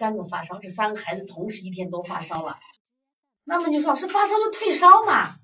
[0.00, 2.58] 三个发烧，这三个孩子同时一天都发烧了。
[3.44, 5.34] 那么你说老师发烧就退烧嘛？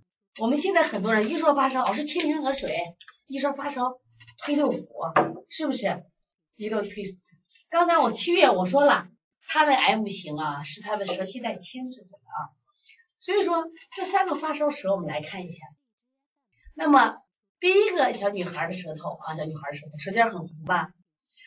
[0.41, 2.75] 我们现在很多人一说发烧，老师清天河水，
[3.27, 4.01] 一说发烧
[4.39, 6.07] 推六腑，是不是？
[6.55, 7.05] 一个推。
[7.69, 9.09] 刚才我七月我说了，
[9.47, 12.57] 他的 M 型啊是他的舌系带牵制的啊，
[13.19, 15.67] 所以说这三个发烧舌我们来看一下。
[16.73, 17.19] 那么
[17.61, 20.93] 第一个小女孩的舌头啊，小女孩舌头舌尖很红吧，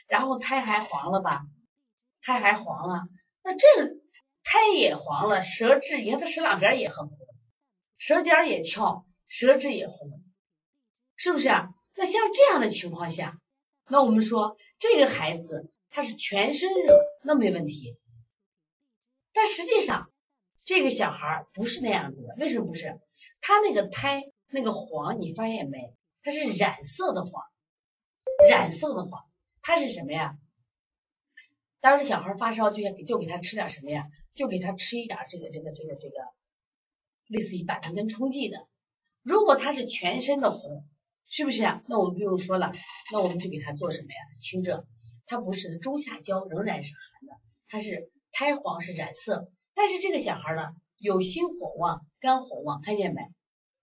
[0.07, 1.41] 然后苔还黄了吧，
[2.21, 3.07] 苔还黄了，
[3.43, 3.99] 那这个。
[4.41, 7.18] 苔也黄了，舌质，你看它舌两边也很红，
[8.00, 10.23] 舌尖也翘，舌质也红，
[11.18, 11.50] 是不是？
[11.93, 13.39] 那像这样的情况下，
[13.87, 18.00] 那我们说这个孩子他是全身热，那没问题。
[19.33, 20.09] 但实际上
[20.64, 23.00] 这个小孩不是那样子的，为什么不是？
[23.42, 25.93] 他那个苔那个黄，你发现没？
[26.23, 27.43] 它是染色的黄，
[28.50, 29.25] 染色的黄，
[29.61, 30.37] 它是什么呀？
[31.82, 34.08] 当时小孩发烧，就给就给他吃点什么呀？
[34.33, 36.16] 就给他吃一点这个这个这个这个，
[37.28, 38.67] 类似于板蓝根冲剂的。
[39.22, 40.86] 如果他是全身的红，
[41.28, 41.84] 是不是啊？
[41.88, 42.72] 那我们不用说了，
[43.12, 44.18] 那我们就给他做什么呀？
[44.40, 44.86] 清热。
[45.26, 49.52] 他不是，中下焦仍然是寒的，他是苔黄是染色。
[49.73, 53.22] 但是这个小孩呢，有心火旺，肝火旺，看见没？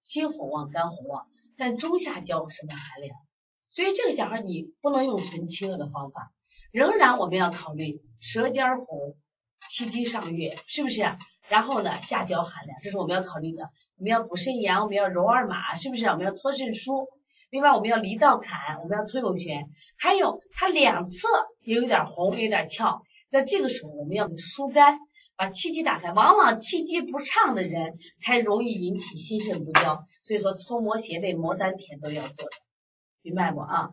[0.03, 3.17] 心火旺，肝火旺，但中下焦什么寒凉？
[3.69, 6.33] 所以这个小孩你不能用纯清热的方法。
[6.73, 9.17] 仍然我们要考虑舌尖红，
[9.71, 11.03] 气机上越，是不是？
[11.49, 13.71] 然后呢，下焦寒凉，这是我们要考虑的。
[13.99, 16.07] 我们要补肾阳，我们要揉二马，是不是？
[16.07, 17.07] 我们要搓肾腧。
[17.51, 19.71] 另外，我们要离道坎，我们要搓涌泉。
[19.97, 21.29] 还有它两侧
[21.63, 23.03] 也有点红，有点翘。
[23.31, 24.99] 那这个时候我们要疏肝，
[25.37, 26.13] 把气机打开。
[26.13, 32.51] 往往气机不畅的人才容易引起心肾不交，所以说搓摩胁肋、摩丹田都要做的，
[33.23, 33.91] 明白不啊？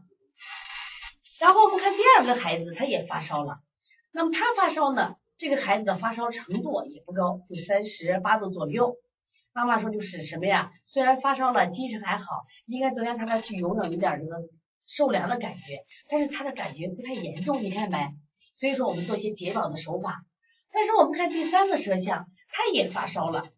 [1.44, 3.60] 然后我们看第二个孩子，他也发烧了。
[4.14, 5.18] 那么他发烧呢？
[5.36, 8.96] 这个孩子的发烧程度也不高，就三十八度左右。
[9.52, 10.72] 妈妈说就是什么呀？
[10.86, 12.46] 虽然发烧了，精神还好。
[12.66, 14.38] 应该昨天他去游泳，有点这个
[14.86, 17.98] 受凉的感觉，但是他的感觉不太严重，你看没？
[18.54, 20.24] 所以说我们做些解表的手法。
[20.72, 23.50] 但是我们看第三个舌象，他也发烧了。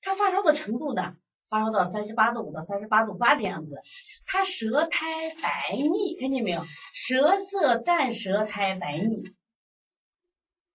[0.00, 1.14] 他发烧的程度呢？
[1.48, 3.80] 发烧到三十八度五到三十八度八这样子，
[4.26, 6.64] 他舌苔白腻，看见没有？
[6.92, 9.34] 舌色淡，舌苔白腻，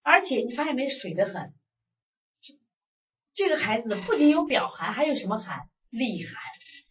[0.02, 0.88] 而且你发现没？
[0.90, 1.54] 水的很。
[3.34, 5.70] 这个孩子不仅有表寒，还有什么寒？
[5.90, 6.34] 里寒。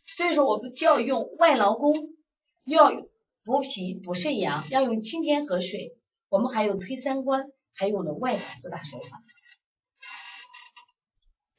[0.06, 1.94] 所以说，我们就要用外劳宫，
[2.64, 2.90] 要
[3.44, 5.96] 补脾补肾阳，要用清天河水。
[6.28, 9.22] 我们还有推三关，还用了外感四大手法，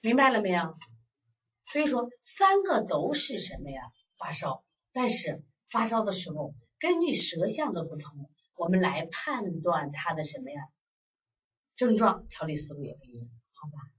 [0.01, 0.77] 明白了没有？
[1.71, 3.81] 所以说三个都是什么呀？
[4.17, 10.61] 发烧，但是发烧的时候根据舌象的不同，我们来判断它的什么呀？
[11.75, 13.29] 症状调理思路也不一样。
[13.53, 13.98] 好吧